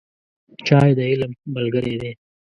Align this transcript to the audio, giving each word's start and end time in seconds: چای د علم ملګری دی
چای 0.67 0.89
د 0.97 0.99
علم 1.11 1.31
ملګری 1.55 1.95
دی 2.01 2.11